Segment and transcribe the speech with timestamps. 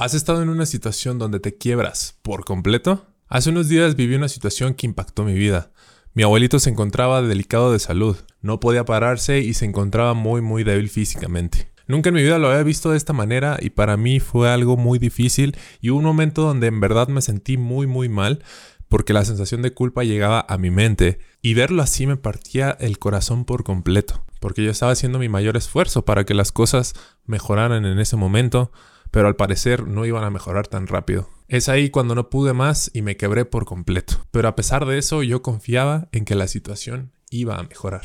[0.00, 3.08] ¿Has estado en una situación donde te quiebras por completo?
[3.26, 5.72] Hace unos días viví una situación que impactó mi vida.
[6.14, 10.62] Mi abuelito se encontraba delicado de salud, no podía pararse y se encontraba muy muy
[10.62, 11.72] débil físicamente.
[11.88, 14.76] Nunca en mi vida lo había visto de esta manera y para mí fue algo
[14.76, 18.44] muy difícil y un momento donde en verdad me sentí muy muy mal
[18.88, 23.00] porque la sensación de culpa llegaba a mi mente y verlo así me partía el
[23.00, 26.94] corazón por completo, porque yo estaba haciendo mi mayor esfuerzo para que las cosas
[27.26, 28.70] mejoraran en ese momento,
[29.10, 31.28] pero al parecer no iban a mejorar tan rápido.
[31.48, 34.14] Es ahí cuando no pude más y me quebré por completo.
[34.30, 38.02] Pero a pesar de eso, yo confiaba en que la situación iba a mejorar.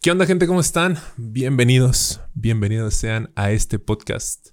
[0.00, 0.46] ¿Qué onda gente?
[0.46, 0.98] ¿Cómo están?
[1.16, 4.50] Bienvenidos, bienvenidos sean a este podcast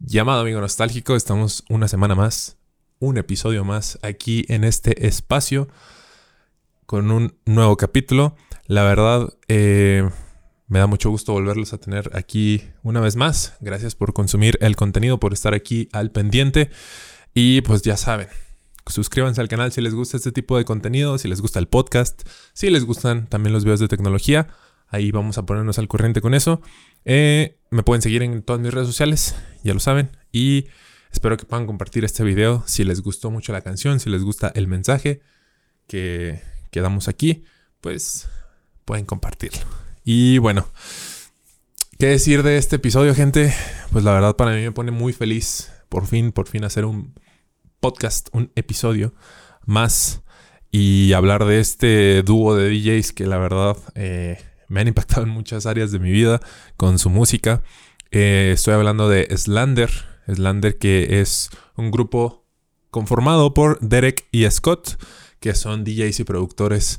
[0.00, 1.14] llamado Amigo Nostálgico.
[1.14, 2.56] Estamos una semana más,
[2.98, 5.68] un episodio más aquí en este espacio
[6.86, 8.36] con un nuevo capítulo.
[8.66, 10.08] La verdad, eh,
[10.72, 13.58] me da mucho gusto volverlos a tener aquí una vez más.
[13.60, 16.70] Gracias por consumir el contenido, por estar aquí al pendiente.
[17.34, 18.28] Y pues ya saben,
[18.86, 22.26] suscríbanse al canal si les gusta este tipo de contenido, si les gusta el podcast,
[22.54, 24.48] si les gustan también los videos de tecnología.
[24.88, 26.62] Ahí vamos a ponernos al corriente con eso.
[27.04, 30.16] Eh, me pueden seguir en todas mis redes sociales, ya lo saben.
[30.32, 30.68] Y
[31.12, 34.50] espero que puedan compartir este video si les gustó mucho la canción, si les gusta
[34.54, 35.20] el mensaje
[35.86, 37.44] que, que damos aquí,
[37.82, 38.26] pues
[38.86, 39.81] pueden compartirlo.
[40.04, 40.66] Y bueno,
[41.96, 43.54] ¿qué decir de este episodio, gente?
[43.92, 47.14] Pues la verdad para mí me pone muy feliz por fin, por fin hacer un
[47.78, 49.14] podcast, un episodio
[49.64, 50.22] más
[50.72, 55.28] y hablar de este dúo de DJs que la verdad eh, me han impactado en
[55.28, 56.40] muchas áreas de mi vida
[56.76, 57.62] con su música.
[58.10, 59.90] Eh, estoy hablando de Slander,
[60.26, 62.44] Slander que es un grupo
[62.90, 65.00] conformado por Derek y Scott,
[65.38, 66.98] que son DJs y productores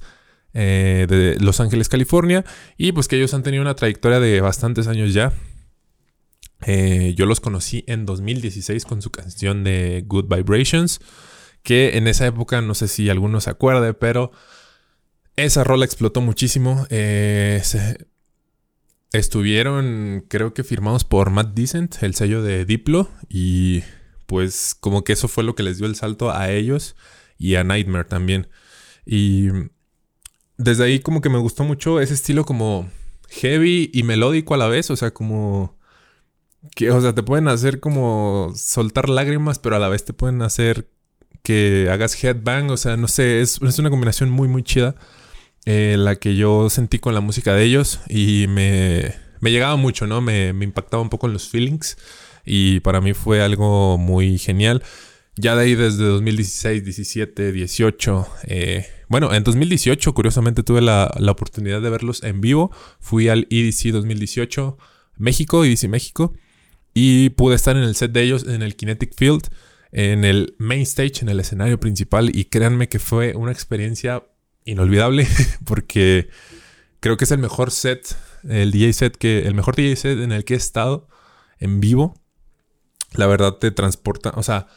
[0.54, 2.46] eh, de Los Ángeles, California,
[2.78, 5.34] y pues que ellos han tenido una trayectoria de bastantes años ya.
[6.66, 11.02] Eh, yo los conocí en 2016 con su canción de Good Vibrations,
[11.62, 14.32] que en esa época no sé si alguno se acuerde, pero
[15.36, 16.86] esa rola explotó muchísimo.
[16.90, 17.62] Eh,
[19.12, 23.84] estuvieron, creo que firmados por Matt Decent, el sello de Diplo, y
[24.26, 26.96] pues como que eso fue lo que les dio el salto a ellos
[27.38, 28.48] y a Nightmare también.
[29.06, 29.50] Y
[30.58, 32.90] desde ahí como que me gustó mucho ese estilo como
[33.30, 35.78] heavy y melódico a la vez, o sea, como
[36.76, 40.42] que, o sea, te pueden hacer como soltar lágrimas, pero a la vez te pueden
[40.42, 40.90] hacer
[41.44, 44.96] que hagas headbang, o sea, no sé, es, una combinación muy, muy chida,
[45.66, 50.08] eh, la que yo sentí con la música de ellos y me, me llegaba mucho,
[50.08, 50.22] ¿no?
[50.22, 51.98] Me, me impactaba un poco en los feelings
[52.46, 54.84] y para mí fue algo muy genial.
[55.36, 58.28] Ya de ahí desde 2016, 17, 18.
[59.10, 62.72] bueno, en 2018 curiosamente tuve la, oportunidad de verlos en vivo.
[63.00, 64.78] Fui al EDC 2018
[65.18, 66.34] México, EDC México.
[66.94, 69.50] Y pude estar en el set de ellos en el Kinetic Field,
[69.92, 72.36] en el main stage, en el escenario principal.
[72.36, 74.24] Y créanme que fue una experiencia
[74.66, 75.28] inolvidable
[75.66, 76.30] porque
[77.00, 78.16] creo que es el mejor set,
[78.48, 81.08] el DJ set que, el mejor DJ set en el que he estado
[81.58, 82.22] en vivo.
[83.14, 84.68] La verdad te transporta, o sea,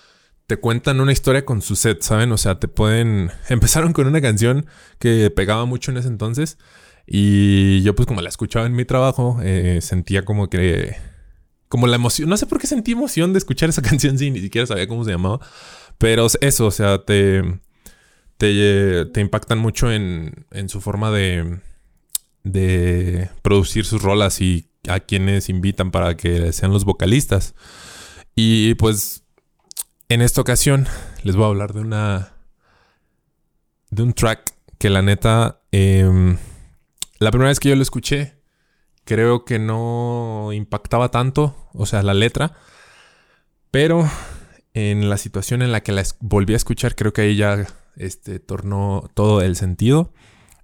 [0.46, 2.32] te cuentan una historia con su set, ¿saben?
[2.32, 3.30] O sea, te pueden...
[3.48, 4.66] Empezaron con una canción
[4.98, 6.58] que pegaba mucho en ese entonces
[7.06, 10.96] y yo pues como la escuchaba en mi trabajo, eh, sentía como que...
[11.68, 14.40] Como la emoción, no sé por qué sentí emoción de escuchar esa canción si ni
[14.40, 15.40] siquiera sabía cómo se llamaba,
[15.98, 17.42] pero eso, o sea, te,
[18.36, 21.58] te, te impactan mucho en, en su forma de,
[22.44, 27.56] de producir sus rolas y a quienes invitan para que sean los vocalistas.
[28.36, 29.25] Y pues
[30.08, 30.86] en esta ocasión
[31.22, 32.32] les voy a hablar de una.
[33.90, 35.60] de un track que la neta.
[35.72, 36.38] Em,
[37.18, 38.36] la primera vez que yo lo escuché,
[39.04, 42.56] creo que no impactaba tanto, o sea, la letra.
[43.70, 44.08] Pero
[44.74, 48.38] en la situación en la que la volví a escuchar, creo que ahí ya este,
[48.38, 50.12] tornó todo el sentido.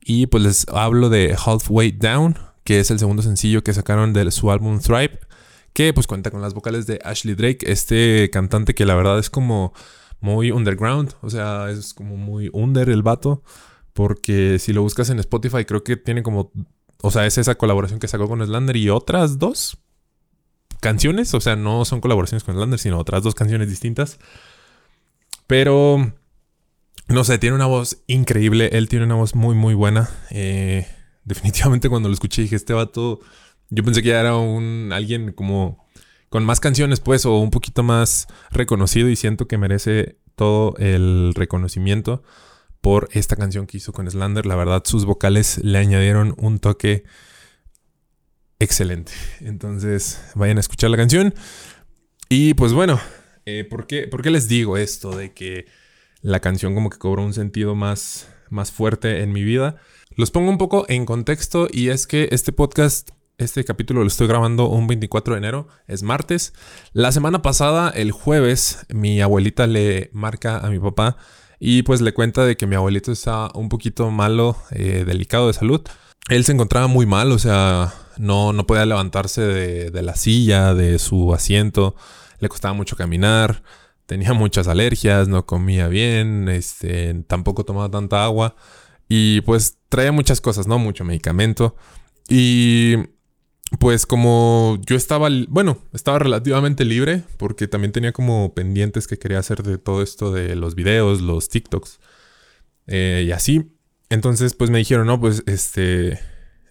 [0.04, 4.30] Y pues les hablo de Halfway Down, que es el segundo sencillo que sacaron de
[4.30, 5.18] su álbum Thrive
[5.72, 9.30] que pues cuenta con las vocales de Ashley Drake, este cantante que la verdad es
[9.30, 9.72] como
[10.20, 13.42] muy underground, o sea, es como muy under el vato,
[13.92, 16.52] porque si lo buscas en Spotify creo que tiene como,
[17.02, 19.78] o sea, es esa colaboración que sacó con Slander y otras dos
[20.80, 24.18] canciones, o sea, no son colaboraciones con Slander, sino otras dos canciones distintas.
[25.46, 26.12] Pero,
[27.08, 30.10] no sé, tiene una voz increíble, él tiene una voz muy, muy buena.
[30.30, 30.86] Eh,
[31.24, 33.20] definitivamente cuando lo escuché dije, este vato
[33.72, 35.86] yo pensé que ya era un alguien como
[36.28, 41.32] con más canciones, pues, o un poquito más reconocido y siento que merece todo el
[41.34, 42.22] reconocimiento
[42.82, 44.44] por esta canción que hizo con Slander.
[44.44, 47.04] La verdad, sus vocales le añadieron un toque
[48.58, 49.12] excelente.
[49.40, 51.34] Entonces, vayan a escuchar la canción.
[52.28, 53.00] Y pues bueno,
[53.46, 55.66] eh, ¿por, qué, ¿por, qué, les digo esto de que
[56.20, 59.76] la canción como que cobró un sentido más, más fuerte en mi vida?
[60.14, 64.26] Los pongo un poco en contexto y es que este podcast este capítulo lo estoy
[64.26, 66.54] grabando un 24 de enero, es martes.
[66.92, 71.16] La semana pasada, el jueves, mi abuelita le marca a mi papá
[71.58, 75.52] y pues le cuenta de que mi abuelito está un poquito malo, eh, delicado de
[75.52, 75.82] salud.
[76.28, 80.98] Él se encontraba muy mal, o sea, no, no podía levantarse de, la silla, de
[80.98, 81.96] su asiento,
[82.38, 83.62] le costaba mucho caminar,
[84.06, 88.56] tenía muchas alergias, no comía bien, este, tampoco tomaba tanta agua
[89.08, 90.78] y pues traía muchas cosas, ¿no?
[90.78, 91.76] Mucho medicamento.
[92.28, 92.96] Y
[93.78, 99.38] pues como yo estaba, bueno, estaba relativamente libre porque también tenía como pendientes que quería
[99.38, 102.00] hacer de todo esto de los videos, los TikToks
[102.86, 103.72] eh, y así.
[104.10, 106.18] Entonces pues me dijeron, no, pues este,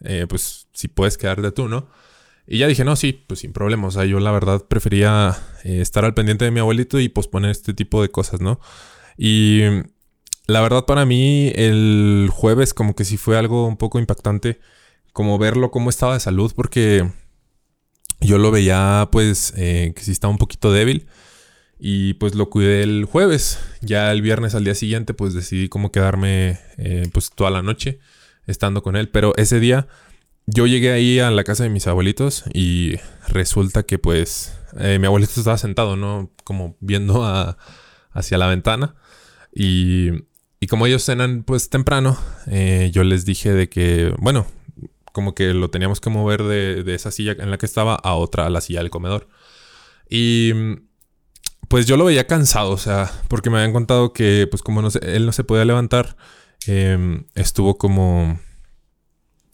[0.02, 1.90] eh, pues si puedes quedarte tú, ¿no?
[2.48, 3.88] Y ya dije, no, sí, pues sin problema.
[3.88, 7.52] O sea, yo la verdad prefería eh, estar al pendiente de mi abuelito y posponer
[7.52, 8.60] este tipo de cosas, ¿no?
[9.18, 9.62] Y
[10.48, 14.60] la verdad para mí el jueves como que sí fue algo un poco impactante
[15.14, 17.10] como verlo cómo estaba de salud porque
[18.22, 21.08] yo lo veía pues eh, que sí estaba un poquito débil
[21.80, 23.60] y pues lo cuidé el jueves.
[23.82, 28.00] Ya el viernes al día siguiente pues decidí como quedarme eh, pues toda la noche
[28.46, 29.10] estando con él.
[29.10, 29.88] Pero ese día
[30.46, 32.96] yo llegué ahí a la casa de mis abuelitos y
[33.28, 36.32] resulta que pues eh, mi abuelito estaba sentado, ¿no?
[36.44, 37.26] Como viendo
[38.12, 38.96] hacia la ventana
[39.54, 40.30] y...
[40.64, 42.20] Y como ellos cenan pues temprano,
[42.92, 44.46] yo les dije de que, bueno,
[45.12, 48.46] como que lo teníamos que mover de, esa silla en la que estaba a otra,
[48.46, 49.28] a la silla del comedor.
[50.10, 50.52] Y
[51.68, 54.90] pues yo lo veía cansado, o sea, porque me habían contado que pues como no
[55.02, 56.18] él no se podía levantar,
[56.68, 58.40] em, estuvo como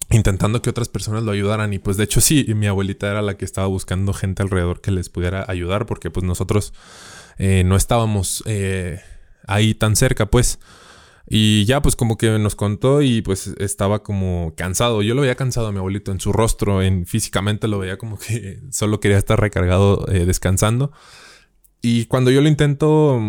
[0.09, 3.35] intentando que otras personas lo ayudaran y pues de hecho sí, mi abuelita era la
[3.37, 6.73] que estaba buscando gente alrededor que les pudiera ayudar porque pues nosotros
[7.37, 9.01] eh, no estábamos eh,
[9.47, 10.59] ahí tan cerca pues.
[11.29, 15.01] Y ya pues como que nos contó y pues estaba como cansado.
[15.01, 18.17] Yo lo veía cansado a mi abuelito en su rostro, en físicamente lo veía como
[18.17, 20.91] que solo quería estar recargado eh, descansando.
[21.81, 23.19] Y cuando yo lo intento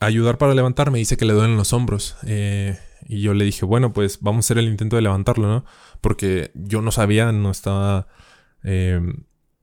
[0.00, 2.16] ayudar para levantarme, dice que le duelen los hombros.
[2.26, 5.64] Eh, y yo le dije, bueno, pues vamos a hacer el intento de levantarlo, ¿no?
[6.02, 8.06] Porque yo no sabía, no estaba
[8.64, 9.00] eh,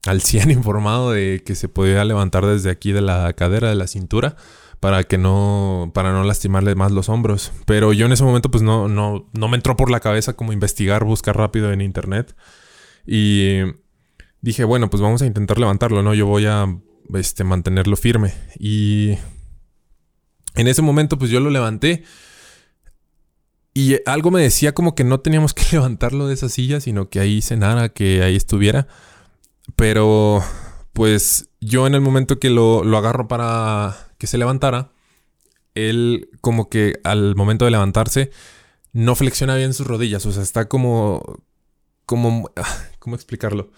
[0.06, 3.86] al 100 informado de que se podía levantar desde aquí de la cadera, de la
[3.86, 4.36] cintura
[4.84, 7.52] para que no, para no lastimarle más los hombros.
[7.64, 10.52] Pero yo en ese momento pues no, no, no me entró por la cabeza como
[10.52, 12.36] investigar, buscar rápido en internet.
[13.06, 13.60] Y
[14.42, 16.12] dije, bueno, pues vamos a intentar levantarlo, ¿no?
[16.12, 16.66] Yo voy a
[17.14, 18.34] este, mantenerlo firme.
[18.58, 19.16] Y
[20.54, 22.04] en ese momento pues yo lo levanté.
[23.72, 27.20] Y algo me decía como que no teníamos que levantarlo de esa silla, sino que
[27.20, 28.86] ahí cenara, que ahí estuviera.
[29.76, 30.44] Pero
[30.92, 34.90] pues yo en el momento que lo, lo agarro para que se levantara,
[35.74, 38.30] él como que al momento de levantarse
[38.94, 41.42] no flexiona bien sus rodillas, o sea, está como,
[42.06, 42.50] como,
[42.98, 43.70] ¿cómo explicarlo?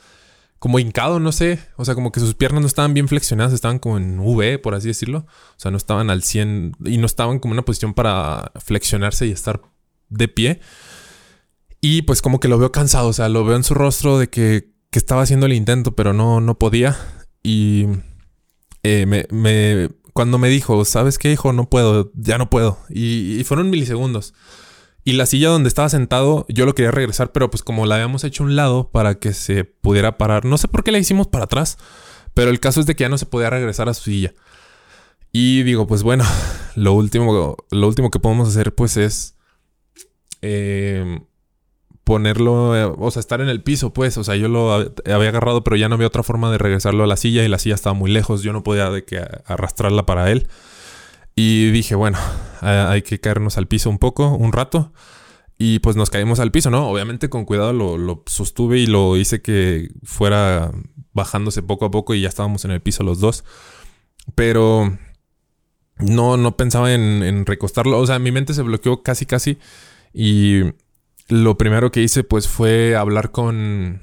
[0.61, 3.81] Como hincado, no sé, o sea, como que sus piernas no estaban bien flexionadas, estaban
[3.81, 7.41] como en V, por así decirlo, o sea, no estaban al 100 y no estaban
[7.41, 9.63] como en una posición para flexionarse y estar
[10.11, 10.61] de pie.
[11.81, 14.29] Y pues como que lo veo cansado, o sea, lo veo en su rostro de
[14.29, 16.97] que, que estaba haciendo el intento, pero no, no podía.
[17.43, 17.87] Y
[18.85, 21.53] eh, me, me, cuando me dijo, ¿sabes qué, hijo?
[21.53, 22.79] No puedo, ya no puedo.
[22.89, 24.33] Y, fueron milisegundos.
[25.05, 28.25] Y la silla donde estaba sentado, yo lo quería regresar, pero pues como la habíamos
[28.25, 31.45] hecho un lado para que se pudiera parar, no sé por qué la hicimos para
[31.45, 31.77] atrás,
[32.33, 34.33] pero el caso es de que ya no se podía regresar a su silla.
[35.33, 36.25] Y digo, pues bueno,
[36.77, 39.37] lo último, lo último que podemos hacer pues es
[40.41, 41.21] eh,
[42.07, 45.65] ponerlo, eh, o sea, estar en el piso, pues, o sea, yo lo había agarrado,
[45.65, 47.95] pero ya no había otra forma de regresarlo a la silla y la silla estaba
[47.95, 50.47] muy lejos, yo no podía de que arrastrarla para él.
[51.35, 52.17] Y dije, bueno,
[52.61, 54.93] hay que caernos al piso un poco, un rato.
[55.59, 56.89] Y pues nos caímos al piso, ¿no?
[56.89, 60.71] Obviamente con cuidado lo, sostuve y lo hice que fuera
[61.13, 63.45] bajándose poco a poco y ya estábamos en el piso los dos.
[64.37, 64.97] Pero
[65.99, 67.99] no, no pensaba en, en recostarlo.
[67.99, 69.59] O sea, mi mente se bloqueó casi, casi.
[70.15, 70.63] Y
[71.29, 74.03] lo primero que hice pues fue hablar con,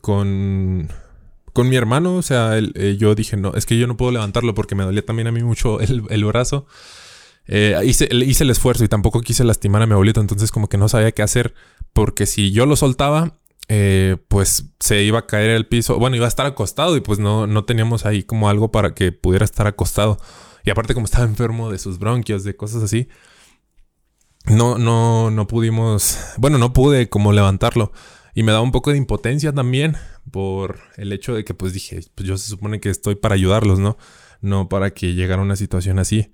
[0.00, 0.88] con,
[1.52, 2.16] con mi hermano.
[2.16, 5.04] O sea, eh, yo dije, no, es que yo no puedo levantarlo porque me dolía
[5.04, 6.66] también a mí mucho el, brazo.
[7.46, 10.78] Eh, hice, hice, el esfuerzo y tampoco quise lastimar a mi abuelito, entonces como que
[10.78, 11.54] no sabía qué hacer,
[11.92, 16.24] porque si yo lo soltaba, eh, pues se iba a caer el piso, bueno, iba
[16.24, 19.66] a estar acostado y pues no, no teníamos ahí como algo para que pudiera estar
[19.66, 20.18] acostado.
[20.64, 23.08] Y aparte como estaba enfermo de sus bronquios, de cosas así,
[24.46, 27.92] no, no, no pudimos, bueno, no pude como levantarlo.
[28.34, 29.96] Y me daba un poco de impotencia también
[30.30, 33.78] por el hecho de que pues dije, pues yo se supone que estoy para ayudarlos,
[33.78, 33.96] ¿no?
[34.40, 36.32] No para que llegara una situación así.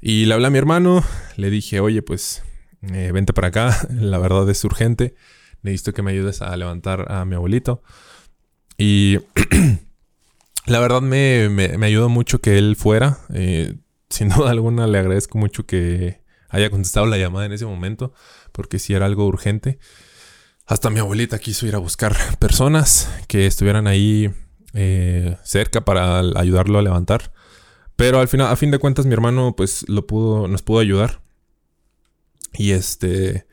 [0.00, 1.04] Y le hablé a mi hermano,
[1.36, 2.42] le dije, oye, pues
[2.82, 5.14] eh, vente para acá, la verdad es urgente,
[5.62, 7.82] necesito que me ayudes a levantar a mi abuelito.
[8.78, 9.18] Y
[10.66, 13.18] la verdad me, me, ayudó mucho que él fuera.
[13.32, 13.76] Eh,
[14.08, 16.23] sin duda alguna le agradezco mucho que
[16.54, 18.12] haya contestado la llamada en ese momento,
[18.52, 19.78] porque si era algo urgente.
[20.66, 24.30] Hasta mi abuelita quiso ir a buscar personas que estuvieran ahí
[24.72, 27.32] eh, cerca para ayudarlo a levantar.
[27.96, 31.20] Pero al final, a fin de cuentas, mi hermano, pues, lo pudo, nos pudo ayudar.
[32.52, 33.46] Y este,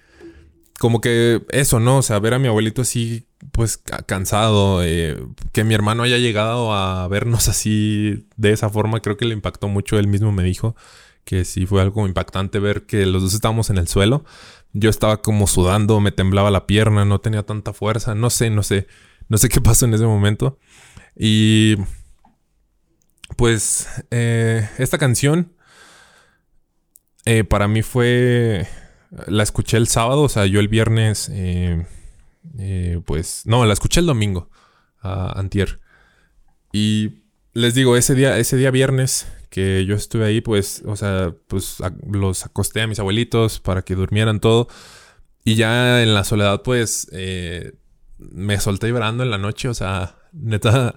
[0.82, 2.00] como que eso, ¿no?
[2.00, 5.16] O sea, ver a mi abuelito así, pues, cansado, eh,
[5.52, 9.68] que mi hermano haya llegado a vernos así de esa forma, creo que le impactó
[9.68, 10.00] mucho.
[10.00, 10.76] Él mismo me dijo
[11.24, 14.26] que sí fue algo impactante ver que los dos estábamos en el suelo.
[14.74, 18.64] Yo estaba como sudando, me temblaba la pierna, no tenía tanta fuerza, no sé, no
[18.64, 18.88] sé,
[19.30, 20.58] no sé qué pasó en ese momento.
[21.16, 21.76] Y
[23.38, 25.54] pues eh, esta canción
[27.26, 28.68] eh, para mí fue,
[29.28, 31.86] la escuché el sábado, o sea, yo el viernes, eh,
[33.06, 34.50] pues, no, la escuché el domingo,
[35.02, 35.80] a antier.
[36.72, 37.22] Y
[37.54, 41.78] les digo, ese día, ese día viernes que yo estuve ahí, pues, o sea, pues
[42.10, 44.68] los acosté a mis abuelitos para que durmieran todo.
[45.44, 47.74] Y ya en la soledad, pues, eh,
[48.18, 50.96] me solté llorando en la noche, o sea, neta,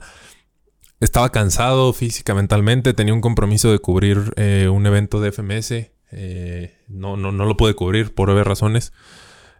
[1.01, 5.94] estaba cansado física, mentalmente, tenía un compromiso de cubrir eh, un evento de FMS.
[6.15, 8.93] Eh, no, no, no lo pude cubrir por obvias razones.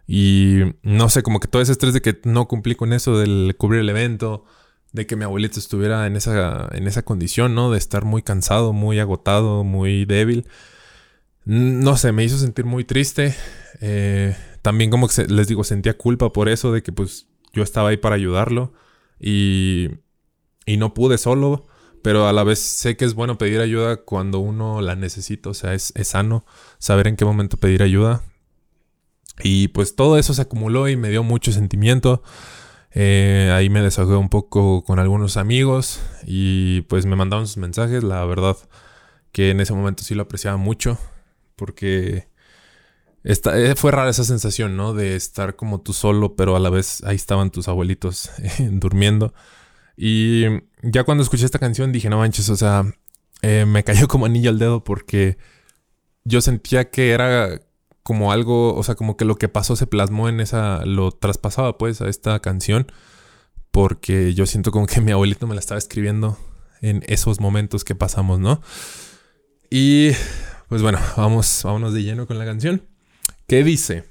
[0.07, 3.55] Y no sé, como que todo ese estrés de que no cumplí con eso del
[3.57, 4.45] cubrir el evento
[4.95, 7.69] de que mi abuelito estuviera en esa, en esa condición, ¿no?
[7.69, 10.47] De estar muy cansado, muy agotado, muy débil.
[11.43, 13.35] No sé, me hizo sentir muy triste.
[13.81, 17.89] Eh, también como que les digo, sentía culpa por eso, de que pues yo estaba
[17.89, 18.73] ahí para ayudarlo
[19.19, 19.89] y,
[20.65, 21.67] y no pude solo,
[22.05, 25.55] pero a la vez sé que es bueno pedir ayuda cuando uno la necesita, o
[25.55, 26.45] sea, es, es sano
[26.77, 28.21] saber en qué momento pedir ayuda.
[29.41, 32.21] Y pues todo eso se acumuló y me dio mucho sentimiento.
[32.91, 38.03] Eh, ahí me desahogué un poco con algunos amigos y pues me mandaron sus mensajes.
[38.03, 38.55] La verdad
[39.31, 40.99] que en ese momento sí lo apreciaba mucho
[41.55, 42.27] porque
[43.23, 44.93] esta, eh, fue rara esa sensación, ¿no?
[44.93, 49.33] De estar como tú solo, pero a la vez ahí estaban tus abuelitos durmiendo.
[49.97, 50.45] Y
[50.83, 52.85] ya cuando escuché esta canción dije, no manches, o sea,
[53.41, 55.37] eh, me cayó como anillo al dedo porque
[56.23, 57.61] yo sentía que era
[58.03, 61.77] como algo, o sea, como que lo que pasó se plasmó en esa, lo traspasaba
[61.77, 62.91] pues a esta canción,
[63.71, 66.37] porque yo siento como que mi abuelito me la estaba escribiendo
[66.81, 68.61] en esos momentos que pasamos, ¿no?
[69.69, 70.11] Y
[70.69, 72.83] pues bueno, vamos, vámonos de lleno con la canción.
[73.47, 74.05] ¿Qué dice?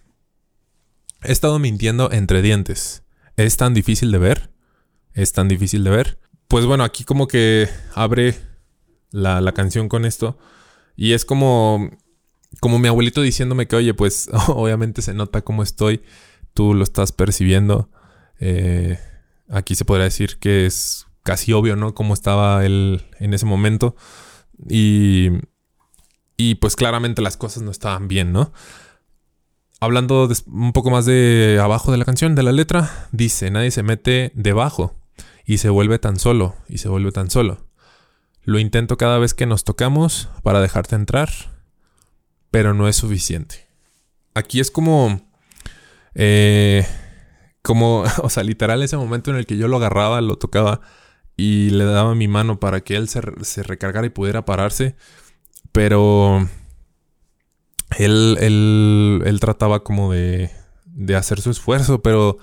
[1.23, 3.03] He estado mintiendo entre dientes.
[3.37, 4.51] ¿Es tan difícil de ver?
[5.15, 6.19] ¿Es tan difícil de ver?
[6.49, 8.37] Pues bueno, aquí como que abre
[9.11, 10.39] la, la canción con esto.
[10.97, 11.91] Y es como
[12.61, 16.03] como mi abuelito diciéndome que, oye, pues obviamente se nota cómo estoy,
[16.53, 17.91] tú lo estás percibiendo.
[18.41, 18.99] Eh,
[19.49, 21.95] aquí se podría decir que es casi obvio, ¿no?
[21.95, 23.97] Cómo estaba él en ese momento.
[24.69, 25.31] Y,
[26.37, 28.53] y pues claramente las cosas no estaban bien, ¿no?
[29.81, 33.83] Hablando un poco más de abajo de la canción, de la letra, dice, nadie se
[33.83, 34.95] mete debajo
[35.45, 37.67] y se vuelve tan solo, y se vuelve tan solo.
[38.43, 41.29] Lo intento cada vez que nos tocamos para dejarte entrar
[42.55, 43.67] pero no es suficiente.
[44.33, 45.29] Aquí es como...
[46.15, 46.87] Eh,
[47.63, 50.81] como, o sea, literal ese momento en el que yo lo agarraba, lo tocaba
[51.37, 54.95] y le daba mi mano para que él se, recargara y pudiera pararse.
[55.73, 56.49] Pero
[57.99, 60.53] él, él, él trataba como de,
[60.85, 62.39] de, hacer su esfuerzo, pero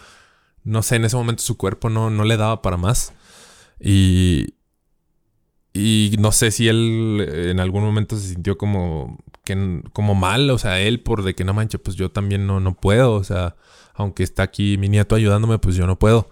[0.63, 3.13] no sé, en ese momento su cuerpo no, no le daba para más.
[3.79, 4.55] Y,
[5.73, 10.57] y no sé si él en algún momento se sintió como que como mal, o
[10.57, 13.55] sea, él por de que no manche, pues yo también no, no puedo, o sea,
[13.93, 16.29] aunque está aquí mi nieto ayudándome, pues yo no puedo.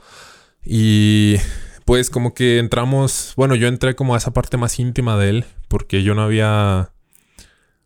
[0.63, 1.38] Y
[1.86, 5.45] pues como que entramos, bueno, yo entré como a esa parte más íntima de él,
[5.67, 6.91] porque yo no había,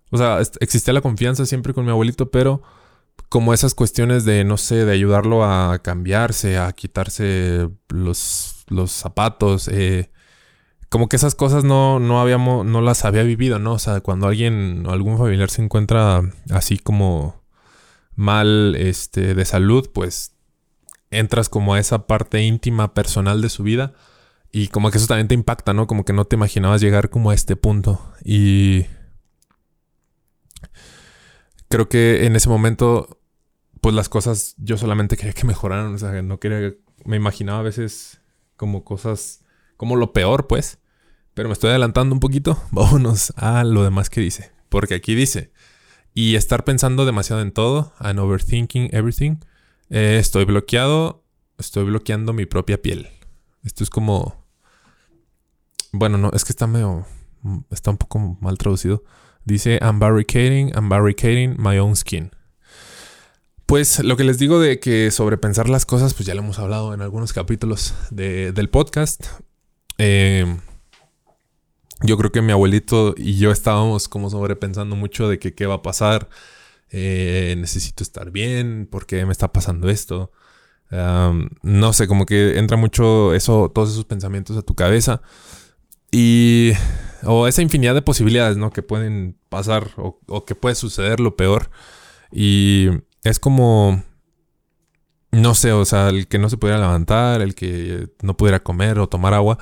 [0.10, 2.62] o sea, existía la confianza siempre con mi abuelito, pero
[3.30, 9.68] como esas cuestiones de, no sé, de ayudarlo a cambiarse, a quitarse los, los zapatos,
[9.70, 10.12] eh,
[10.90, 13.74] como que esas cosas no, no habíamos, no las había vivido, ¿no?
[13.74, 17.42] O sea, cuando alguien, algún familiar se encuentra así como
[18.16, 20.36] mal, este, de salud, pues
[21.10, 23.94] entras como a esa parte íntima, personal de su vida.
[24.52, 25.88] Y como que eso también te impacta, ¿no?
[25.88, 28.00] Como que no te imaginabas llegar como a este punto.
[28.24, 28.86] Y
[31.74, 33.20] creo que en ese momento,
[33.82, 37.64] pues las cosas yo solamente quería que mejoraran, o sea, no quería, me imaginaba a
[37.64, 38.22] veces
[38.58, 39.44] como cosas,
[39.76, 40.78] como lo peor, pues.
[41.34, 42.62] Pero me estoy adelantando un poquito.
[42.72, 44.52] Vámonos a lo demás que dice.
[44.70, 45.52] Porque aquí dice,
[46.14, 49.38] y estar pensando demasiado en todo, and overthinking everything,
[49.90, 51.24] eh, estoy bloqueado,
[51.58, 53.10] estoy bloqueando mi propia piel.
[53.64, 54.46] Esto es como...
[55.92, 57.08] Bueno, no, es que está medio...
[57.72, 59.04] Está un poco mal traducido.
[59.46, 62.32] Dice, I'm barricading, I'm barricading my own skin.
[63.66, 66.94] Pues lo que les digo de que sobrepensar las cosas, pues ya lo hemos hablado
[66.94, 69.26] en algunos capítulos del podcast.
[69.98, 70.46] Eh,
[72.02, 75.76] yo creo que mi abuelito y yo estábamos como sobrepensando mucho de que qué va
[75.76, 76.30] a pasar.
[76.90, 80.32] Eh, necesito estar bien, ¿por qué me está pasando esto?
[81.64, 85.24] no sé, como que entra mucho eso, todos esos pensamientos a tu cabeza.
[86.12, 86.74] Y.
[87.26, 88.72] O esa infinidad de posibilidades, ¿no?
[88.72, 91.70] Que pueden pasar o, que puede suceder lo peor.
[92.32, 92.90] Y
[93.24, 94.04] es como.
[95.32, 99.00] No sé, o sea, el que no se pudiera levantar, el que no pudiera comer
[99.00, 99.58] o tomar agua.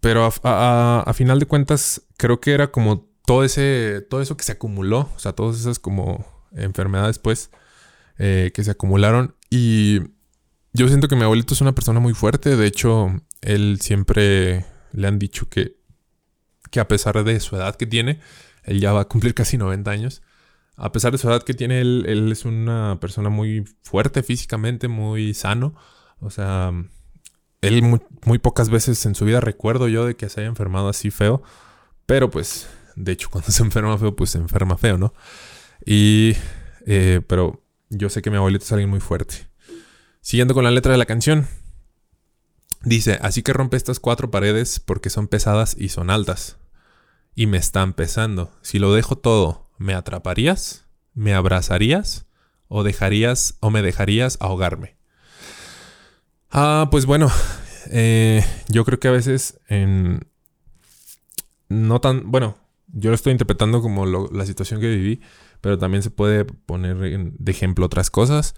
[0.00, 4.04] Pero a, final de cuentas, creo que era como todo ese.
[4.08, 5.10] Todo eso que se acumuló.
[5.14, 7.50] O sea, todas esas como enfermedades, pues.
[8.18, 9.34] Eh, que se acumularon.
[9.50, 10.00] Y
[10.72, 12.56] yo siento que mi abuelito es una persona muy fuerte.
[12.56, 13.08] De hecho,
[13.42, 15.76] él siempre le han dicho que.
[16.72, 18.18] Que a pesar de su edad que tiene,
[18.64, 20.22] él ya va a cumplir casi 90 años
[20.76, 24.88] a pesar de su edad que tiene, él, él es una persona muy fuerte físicamente,
[24.88, 25.74] muy sano.
[26.20, 26.72] O sea,
[27.60, 31.10] él muy, pocas veces en su vida recuerdo yo de que se haya enfermado así
[31.10, 31.42] feo.
[32.06, 35.14] Pero pues, de hecho, cuando se enferma feo, pues se enferma feo, ¿no?
[35.84, 36.34] Y,
[36.86, 39.48] eh, pero yo sé que mi abuelito es alguien muy fuerte.
[40.20, 41.46] Siguiendo con la letra de la canción.
[42.84, 46.56] Dice, así que rompe estas cuatro paredes porque son pesadas y son altas.
[47.34, 48.52] Y me están pesando.
[48.62, 50.86] Si lo dejo todo ¿Me atraparías?
[51.12, 52.26] ¿Me abrazarías?
[52.68, 54.96] ¿O dejarías o me dejarías ahogarme?
[56.52, 57.32] Ah, pues bueno,
[57.90, 59.58] eh, yo creo que a veces.
[61.68, 62.30] No tan...
[62.30, 62.56] Bueno,
[62.92, 65.20] yo lo estoy interpretando como la situación que viví,
[65.60, 68.54] pero también se puede poner de ejemplo otras cosas.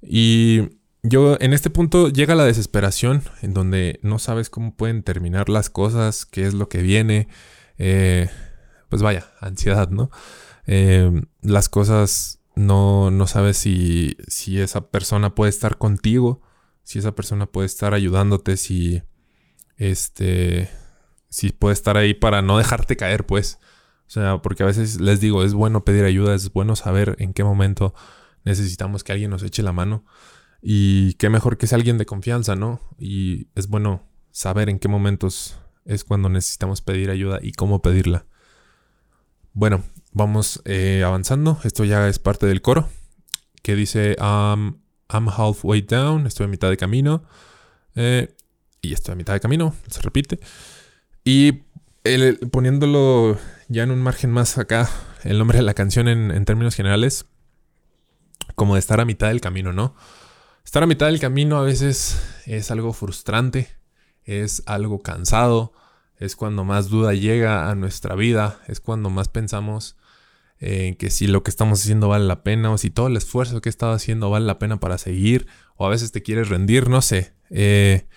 [0.00, 5.50] Y yo en este punto llega la desesperación, en donde no sabes cómo pueden terminar
[5.50, 7.28] las cosas, qué es lo que viene.
[7.78, 8.28] Eh,
[8.88, 10.10] pues vaya, ansiedad, ¿no?
[10.66, 11.10] Eh,
[11.40, 16.42] las cosas no, no sabes si, si esa persona puede estar contigo,
[16.82, 19.02] si esa persona puede estar ayudándote, si
[19.78, 20.68] este,
[21.28, 23.58] si puede estar ahí para no dejarte caer, pues.
[24.06, 27.32] O sea, porque a veces les digo, es bueno pedir ayuda, es bueno saber en
[27.32, 27.94] qué momento
[28.44, 30.04] necesitamos que alguien nos eche la mano.
[30.60, 32.80] Y qué mejor que sea alguien de confianza, ¿no?
[32.98, 38.26] Y es bueno saber en qué momentos es cuando necesitamos pedir ayuda y cómo pedirla.
[39.54, 41.58] Bueno, vamos eh, avanzando.
[41.64, 42.88] Esto ya es parte del coro.
[43.62, 46.26] Que dice I'm halfway down.
[46.26, 47.24] Estoy a mitad de camino.
[47.96, 48.36] Eh,
[48.82, 49.74] y estoy a mitad de camino.
[49.88, 50.38] Se repite.
[51.24, 51.64] Y
[52.52, 54.88] poniéndolo ya en un margen más acá.
[55.24, 57.24] El nombre de la canción en términos generales.
[58.54, 59.94] Como de estar a mitad del camino, ¿no?
[60.64, 63.77] Estar a mitad del camino a veces es algo frustrante.
[64.28, 65.72] Es algo cansado
[66.18, 69.96] es cuando más duda llega a nuestra vida, es cuando más pensamos
[70.58, 73.60] en que si lo que estamos haciendo vale la pena o si todo el esfuerzo
[73.60, 76.88] que he estado haciendo vale la pena para seguir o a veces te quieres rendir,
[76.88, 77.32] no sé.
[77.50, 78.08] Eh,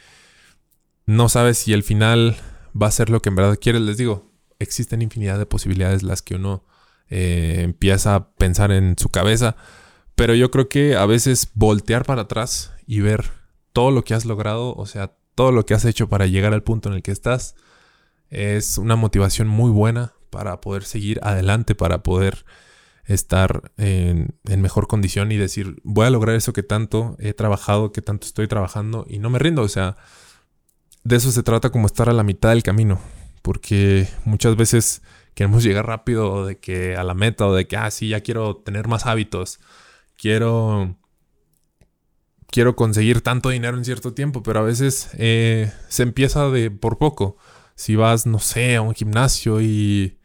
[1.06, 2.36] no sabes si el final
[2.80, 6.24] va a ser lo que en verdad quieres, les digo, existen infinidad de posibilidades las
[6.24, 6.66] que uno
[7.10, 9.56] eh, empieza a pensar en su cabeza,
[10.16, 13.30] pero yo creo que a veces voltear para atrás y ver
[13.74, 16.64] todo lo que has logrado, o sea, todo lo que has hecho para llegar al
[16.64, 17.56] punto en el que estás,
[18.30, 22.46] es una motivación muy buena para poder seguir adelante, para poder
[23.06, 28.02] estar en, mejor condición y decir, voy a lograr eso que tanto he trabajado, que
[28.02, 29.62] tanto estoy trabajando y no me rindo.
[29.62, 29.98] O sea,
[31.04, 33.00] de eso se trata como estar a la mitad del camino,
[33.42, 35.02] porque muchas veces
[35.34, 38.58] queremos llegar rápido de que a la meta o de que, ah, sí, ya quiero
[38.58, 39.60] tener más hábitos,
[40.18, 40.98] quiero...
[42.52, 46.98] Quiero conseguir tanto dinero en cierto tiempo, pero a veces eh, se empieza de por
[46.98, 47.38] poco
[47.76, 50.20] si vas, no sé, a un gimnasio y,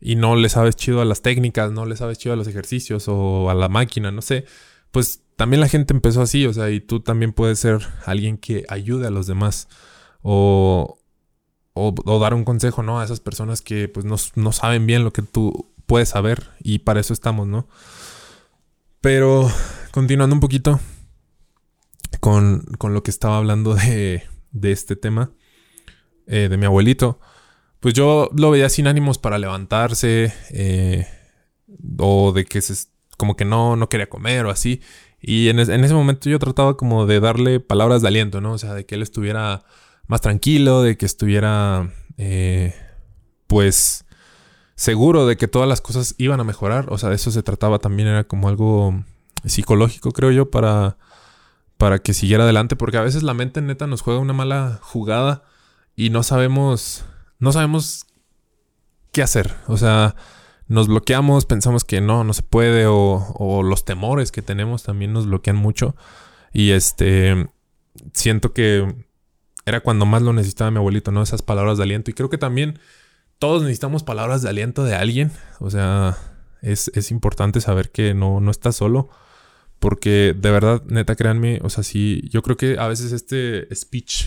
[0.00, 3.04] y no le sabes chido a las técnicas, no le sabes chido a los ejercicios
[3.06, 4.44] o a la máquina, no sé,
[4.90, 8.64] pues también la gente empezó así, o sea, y tú también puedes ser alguien que
[8.68, 9.68] ayude a los demás
[10.22, 10.98] o,
[11.74, 13.00] o, dar un consejo, ¿no?
[13.00, 16.80] A esas personas que pues no, no saben bien lo que tú puedes saber y
[16.80, 17.68] para eso estamos, ¿no?
[19.00, 19.50] Pero
[19.92, 20.80] continuando un poquito
[22.18, 25.32] con, con lo que estaba hablando de, de este tema.
[26.32, 27.18] Eh, de mi abuelito,
[27.80, 31.04] pues yo lo veía sin ánimos para levantarse, eh,
[31.98, 34.80] o de que se, como que no, no quería comer o así.
[35.20, 38.52] Y en, ese momento yo trataba como de darle palabras de aliento, ¿no?
[38.52, 39.64] O sea, de que él estuviera
[40.06, 42.76] más tranquilo, de que estuviera, eh,
[43.48, 44.04] pues,
[44.76, 46.92] seguro de que todas las cosas iban a mejorar.
[46.92, 49.04] O sea, de eso se trataba también, era como algo
[49.44, 50.96] psicológico, creo yo, para,
[51.80, 55.44] para que siguiera adelante, porque a veces la mente neta nos juega una mala jugada
[55.96, 57.06] y no sabemos,
[57.38, 58.04] no sabemos
[59.12, 59.54] qué hacer.
[59.66, 60.14] O sea,
[60.68, 65.26] nos bloqueamos, pensamos que no, no se puede, o, los temores que tenemos también nos
[65.26, 65.96] bloquean mucho.
[66.52, 67.48] Y este,
[68.12, 69.06] siento que
[69.64, 71.22] era cuando más lo necesitaba mi abuelito, ¿no?
[71.22, 72.10] Esas palabras de aliento.
[72.10, 72.78] Y creo que también
[73.38, 75.32] todos necesitamos palabras de aliento de alguien.
[75.60, 76.18] O sea,
[76.60, 79.08] es, importante saber que no, no estás solo.
[79.80, 84.26] Porque de verdad, neta, créanme, o sea, sí, yo creo que a veces este speech,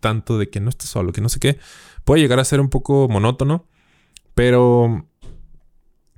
[0.00, 1.58] tanto de que no estás solo, que no sé qué,
[2.04, 3.66] puede llegar a ser un poco monótono.
[4.34, 5.06] Pero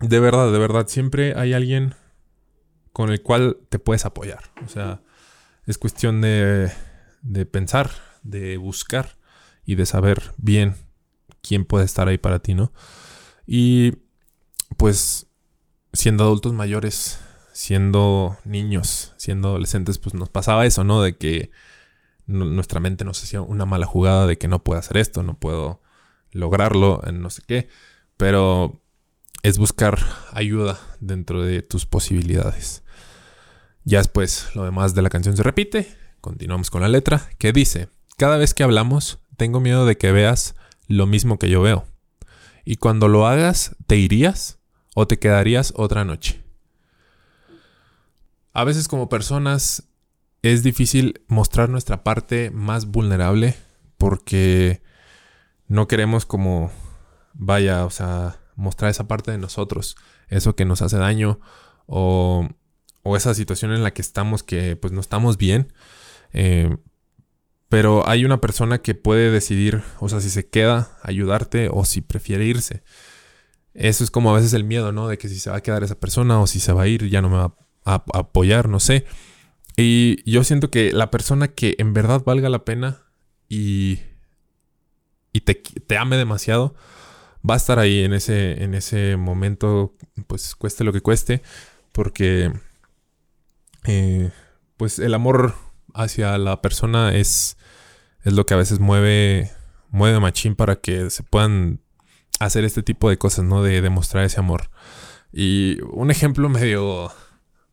[0.00, 1.94] de verdad, de verdad, siempre hay alguien
[2.92, 4.50] con el cual te puedes apoyar.
[4.64, 5.02] O sea,
[5.66, 6.72] es cuestión de,
[7.22, 7.90] de pensar,
[8.22, 9.16] de buscar
[9.64, 10.76] y de saber bien
[11.42, 12.72] quién puede estar ahí para ti, ¿no?
[13.46, 13.94] Y
[14.76, 15.26] pues
[15.92, 17.20] siendo adultos mayores,
[17.52, 21.02] siendo niños, siendo adolescentes, pues nos pasaba eso, ¿no?
[21.02, 21.50] De que
[22.26, 25.80] nuestra mente nos hacía una mala jugada de que no puedo hacer esto, no puedo
[26.30, 27.68] lograrlo, no sé qué.
[28.16, 28.80] Pero
[29.42, 29.98] es buscar
[30.32, 32.82] ayuda dentro de tus posibilidades.
[33.84, 35.96] Ya después lo demás de la canción se repite.
[36.20, 40.54] Continuamos con la letra que dice, cada vez que hablamos tengo miedo de que veas
[40.86, 41.84] lo mismo que yo veo.
[42.64, 44.60] Y cuando lo hagas, ¿te irías
[44.94, 46.42] o te quedarías otra noche?
[48.52, 49.84] A veces como personas
[50.42, 53.54] es difícil mostrar nuestra parte más vulnerable
[53.96, 54.82] porque
[55.68, 56.70] no queremos como,
[57.32, 59.96] vaya, o sea, mostrar esa parte de nosotros,
[60.28, 61.40] eso que nos hace daño
[61.86, 62.48] o,
[63.02, 65.72] o esa situación en la que estamos que pues no estamos bien.
[66.32, 66.76] Eh,
[67.68, 72.02] pero hay una persona que puede decidir, o sea, si se queda, ayudarte o si
[72.02, 72.82] prefiere irse.
[73.72, 75.08] Eso es como a veces el miedo, ¿no?
[75.08, 77.08] De que si se va a quedar esa persona o si se va a ir,
[77.08, 79.06] ya no me va a, apoyar, no sé.
[79.76, 83.02] Y yo siento que la persona que en verdad valga la pena
[83.48, 84.00] y,
[85.32, 86.74] y te, te ame demasiado,
[87.48, 89.94] va a estar ahí en ese, en ese momento,
[90.26, 91.42] pues cueste lo que cueste,
[91.92, 92.52] porque
[93.84, 94.30] eh,
[94.76, 95.54] pues el amor
[95.94, 97.56] hacia la persona es,
[98.24, 99.50] es lo que a veces mueve,
[99.90, 101.80] mueve machín para que se puedan
[102.40, 103.62] hacer este tipo de cosas, ¿no?
[103.62, 104.70] De demostrar ese amor.
[105.32, 107.12] Y un ejemplo medio,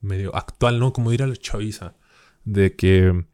[0.02, 0.94] medio actual, ¿no?
[0.94, 1.96] Como ir a la chaviza,
[2.46, 3.26] de que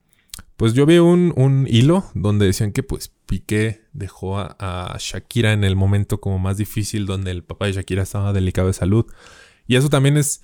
[0.57, 5.63] pues yo vi un, un, hilo donde decían que pues Piqué dejó a, Shakira en
[5.63, 9.05] el momento como más difícil donde el papá de Shakira estaba delicado de salud.
[9.67, 10.41] Y eso también es,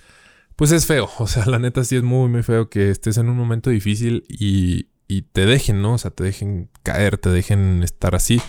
[0.56, 1.10] pues es feo.
[1.20, 4.26] O sea, la neta sí es muy, muy feo que estés en un momento difícil
[4.28, 5.94] y, y te dejen, ¿no?
[5.94, 8.42] O sea, te dejen caer, te dejen estar así.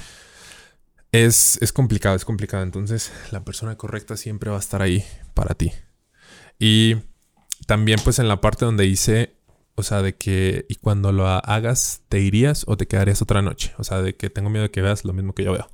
[1.12, 2.62] Es, es complicado, es complicado.
[2.62, 5.04] Entonces, la persona correcta siempre va a estar ahí
[5.34, 5.72] para ti.
[6.58, 6.96] Y
[7.72, 9.32] también pues en la parte donde dice
[9.76, 13.72] o sea, de que y cuando lo hagas, ¿te irías o te quedarías otra noche?
[13.78, 15.70] O sea, de que tengo miedo de que veas lo mismo que yo veo.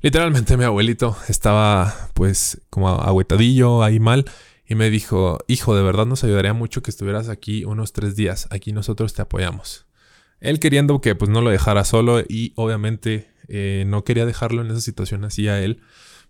[0.00, 4.24] Literalmente mi abuelito estaba pues como agüetadillo, ahí mal,
[4.66, 8.48] y me dijo, hijo, de verdad nos ayudaría mucho que estuvieras aquí unos tres días,
[8.50, 9.84] aquí nosotros te apoyamos.
[10.40, 14.70] Él queriendo que pues no lo dejara solo y obviamente eh, no quería dejarlo en
[14.70, 15.82] esa situación así a él,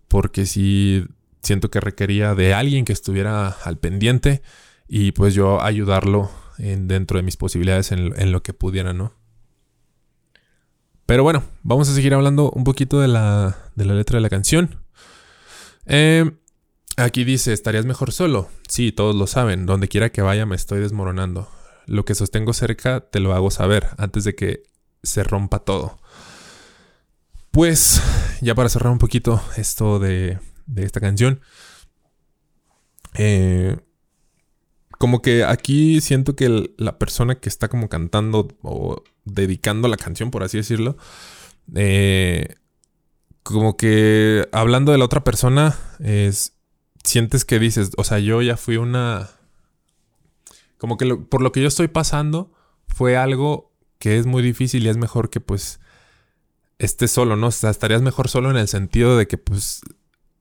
[0.09, 1.05] porque sí
[1.41, 4.41] siento que requería de alguien que estuviera al pendiente
[4.89, 9.13] y pues yo ayudarlo dentro de mis posibilidades en, lo que pudiera, ¿no?
[11.05, 14.83] Pero bueno, vamos a seguir hablando un poquito de la, letra de la canción.
[15.85, 16.29] Eh,
[16.97, 18.49] aquí dice, ¿estarías mejor solo?
[18.67, 19.65] Sí, todos lo saben.
[19.65, 21.47] Donde quiera que vaya me estoy desmoronando.
[21.85, 24.63] Lo que sostengo cerca te lo hago saber antes de que
[25.01, 25.99] se rompa todo.
[27.51, 28.01] Pues,
[28.41, 31.41] ya para cerrar un poquito esto de, de esta canción.
[33.15, 33.77] Eh,
[34.99, 40.29] como que aquí siento que la persona que está como cantando o dedicando la canción,
[40.29, 40.97] por así decirlo,
[41.73, 42.55] eh,
[43.43, 46.57] como que hablando de la otra persona, es,
[47.01, 49.29] sientes que dices, o sea, yo ya fui una...
[50.77, 52.51] Como que por lo que yo estoy pasando
[52.87, 55.79] fue algo que es muy difícil y es mejor que pues
[56.77, 57.47] estés solo, ¿no?
[57.47, 59.79] O sea, estarías mejor solo en el sentido de que pues,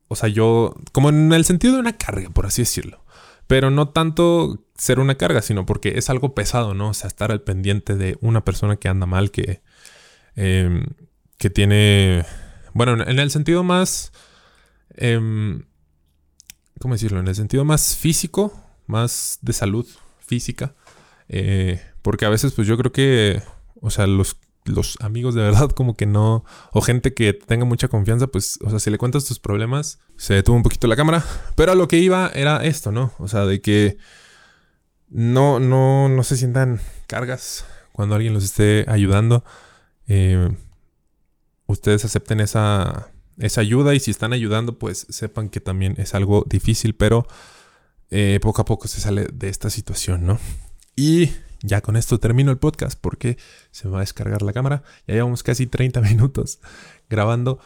[0.08, 3.04] o sea, yo, como en el sentido de una carga, por así decirlo.
[3.48, 6.90] Pero no tanto ser una carga, sino porque es algo pesado, ¿no?
[6.90, 9.62] O sea, estar al pendiente de una persona que anda mal, que,
[10.37, 10.87] em,
[11.38, 12.24] que tiene,
[12.74, 14.12] bueno, en el sentido más,
[14.94, 15.64] em,
[16.78, 17.20] ¿cómo decirlo?
[17.20, 18.52] En el sentido más físico,
[18.87, 19.87] más de salud
[20.20, 20.74] física.
[21.28, 23.42] Eh, porque a veces, pues yo creo que,
[23.80, 24.37] o sea, los,
[24.68, 28.70] los amigos de verdad como que no, o gente que tenga mucha confianza, pues, o
[28.70, 31.24] sea, si le cuentas tus problemas, se detuvo un poquito la cámara.
[31.57, 33.12] Pero a lo que iba era esto, ¿no?
[33.18, 33.98] O sea, de que
[35.09, 39.44] no, no, no se sientan cargas cuando alguien los esté ayudando.
[40.07, 40.50] Eh,
[41.66, 46.44] ustedes acepten esa, esa ayuda y si están ayudando, pues sepan que también es algo
[46.48, 47.26] difícil, pero
[48.11, 50.38] eh, poco a poco se sale de esta situación, ¿no?
[50.96, 51.31] Y
[51.62, 53.38] ya con esto termino el podcast porque
[53.70, 54.82] se me va a descargar la cámara.
[55.06, 56.60] Ya llevamos casi 30 minutos
[57.08, 57.58] grabando.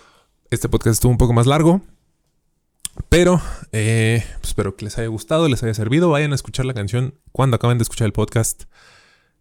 [0.50, 1.83] Este podcast estuvo un poco más largo.
[3.09, 3.40] Pero
[3.72, 6.11] eh, pues espero que les haya gustado, les haya servido.
[6.11, 8.64] Vayan a escuchar la canción cuando acaben de escuchar el podcast.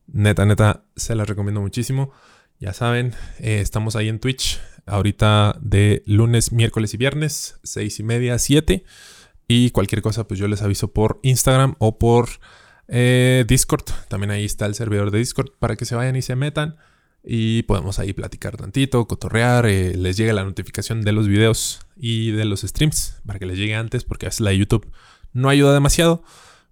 [0.07, 2.11] Neta, neta, se la recomiendo muchísimo.
[2.59, 4.59] Ya saben, eh, estamos ahí en Twitch.
[4.85, 8.83] Ahorita de lunes, miércoles y viernes, seis y media, 7.
[9.47, 12.29] Y cualquier cosa, pues yo les aviso por Instagram o por
[12.91, 13.85] eh, Discord.
[14.09, 16.75] También ahí está el servidor de Discord para que se vayan y se metan.
[17.23, 22.31] Y podemos ahí platicar tantito, cotorrear, eh, les llegue la notificación de los videos y
[22.31, 24.91] de los streams para que les llegue antes, porque a la de YouTube
[25.31, 26.23] no ayuda demasiado.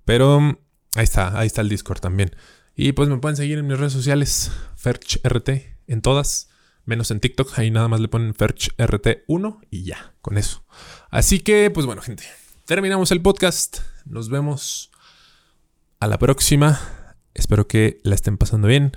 [0.06, 0.58] Pero mm,
[0.96, 2.36] ahí está, ahí está el Discord también.
[2.76, 5.50] Y pues me pueden seguir en mis redes sociales, FerchRT,
[5.88, 6.50] en todas,
[6.84, 7.58] menos en TikTok.
[7.58, 10.66] Ahí nada más le ponen FerchRT1 y ya, con eso.
[11.12, 12.24] Así que, pues bueno, gente,
[12.66, 13.80] terminamos el podcast.
[14.06, 14.90] Nos vemos
[16.00, 16.80] a la próxima.
[17.34, 18.92] Espero que la estén pasando bien.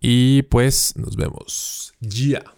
[0.00, 1.94] Y pues nos vemos.
[2.00, 2.55] Ya.